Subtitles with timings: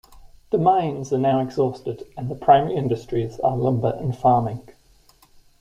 [0.49, 4.67] The mines are now exhausted and the primary industries are lumber and farming.